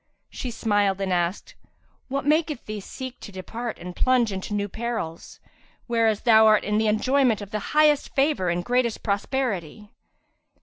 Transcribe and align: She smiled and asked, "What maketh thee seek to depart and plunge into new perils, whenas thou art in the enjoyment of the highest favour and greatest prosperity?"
She 0.31 0.49
smiled 0.49 0.99
and 0.99 1.13
asked, 1.13 1.53
"What 2.07 2.25
maketh 2.25 2.65
thee 2.65 2.79
seek 2.79 3.19
to 3.19 3.31
depart 3.31 3.77
and 3.77 3.95
plunge 3.95 4.31
into 4.31 4.55
new 4.55 4.67
perils, 4.67 5.39
whenas 5.85 6.21
thou 6.21 6.47
art 6.47 6.63
in 6.63 6.79
the 6.79 6.87
enjoyment 6.87 7.39
of 7.39 7.51
the 7.51 7.59
highest 7.77 8.15
favour 8.15 8.49
and 8.49 8.65
greatest 8.65 9.03
prosperity?" 9.03 9.91